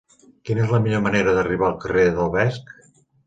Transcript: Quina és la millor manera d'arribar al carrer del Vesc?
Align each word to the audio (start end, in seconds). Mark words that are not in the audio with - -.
Quina 0.49 0.63
és 0.63 0.71
la 0.75 0.79
millor 0.85 1.03
manera 1.07 1.35
d'arribar 1.37 1.67
al 1.69 1.77
carrer 1.85 2.05
del 2.17 2.33
Vesc? 2.39 2.73